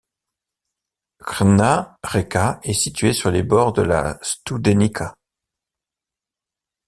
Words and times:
Crna 1.19 1.99
Reka 2.03 2.59
est 2.63 2.73
située 2.73 3.13
sur 3.13 3.29
les 3.29 3.43
bords 3.43 3.71
de 3.71 3.83
la 3.83 4.17
Studenica. 4.23 5.13